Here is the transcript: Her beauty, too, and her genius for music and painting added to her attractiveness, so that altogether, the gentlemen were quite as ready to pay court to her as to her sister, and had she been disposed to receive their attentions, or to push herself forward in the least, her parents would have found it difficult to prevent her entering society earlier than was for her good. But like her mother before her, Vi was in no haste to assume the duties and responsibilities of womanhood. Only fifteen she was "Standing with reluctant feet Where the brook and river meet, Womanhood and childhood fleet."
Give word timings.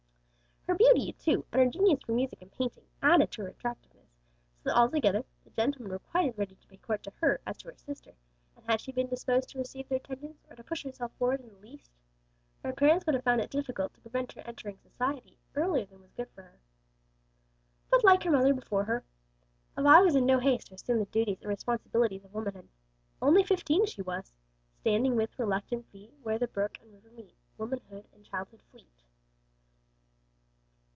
Her 0.67 0.75
beauty, 0.93 1.11
too, 1.13 1.45
and 1.51 1.61
her 1.61 1.69
genius 1.69 1.99
for 2.01 2.13
music 2.13 2.41
and 2.41 2.49
painting 2.49 2.85
added 3.03 3.29
to 3.31 3.41
her 3.43 3.49
attractiveness, 3.49 4.07
so 4.63 4.69
that 4.69 4.77
altogether, 4.77 5.25
the 5.43 5.49
gentlemen 5.49 5.91
were 5.91 5.99
quite 5.99 6.29
as 6.29 6.37
ready 6.37 6.55
to 6.55 6.67
pay 6.67 6.77
court 6.77 7.03
to 7.03 7.11
her 7.19 7.41
as 7.45 7.57
to 7.57 7.67
her 7.67 7.75
sister, 7.75 8.13
and 8.55 8.65
had 8.65 8.79
she 8.79 8.93
been 8.93 9.07
disposed 9.09 9.49
to 9.49 9.57
receive 9.57 9.89
their 9.89 9.97
attentions, 9.97 10.37
or 10.49 10.55
to 10.55 10.63
push 10.63 10.83
herself 10.85 11.11
forward 11.17 11.41
in 11.41 11.49
the 11.49 11.59
least, 11.59 11.91
her 12.63 12.71
parents 12.71 13.05
would 13.05 13.15
have 13.15 13.23
found 13.25 13.41
it 13.41 13.49
difficult 13.49 13.93
to 13.93 13.99
prevent 14.01 14.31
her 14.31 14.41
entering 14.45 14.77
society 14.77 15.37
earlier 15.55 15.85
than 15.85 15.99
was 16.01 16.11
for 16.15 16.41
her 16.43 16.51
good. 16.51 16.59
But 17.89 18.05
like 18.05 18.23
her 18.23 18.31
mother 18.31 18.53
before 18.53 18.85
her, 18.85 19.03
Vi 19.75 20.01
was 20.01 20.15
in 20.15 20.25
no 20.25 20.39
haste 20.39 20.67
to 20.67 20.75
assume 20.75 20.99
the 20.99 21.05
duties 21.07 21.41
and 21.41 21.49
responsibilities 21.49 22.23
of 22.23 22.33
womanhood. 22.33 22.69
Only 23.21 23.43
fifteen 23.43 23.85
she 23.85 24.01
was 24.01 24.31
"Standing 24.79 25.17
with 25.17 25.37
reluctant 25.37 25.87
feet 25.91 26.13
Where 26.23 26.39
the 26.39 26.47
brook 26.47 26.77
and 26.81 26.93
river 26.93 27.11
meet, 27.11 27.35
Womanhood 27.57 28.07
and 28.13 28.23
childhood 28.23 28.61
fleet." 28.71 28.87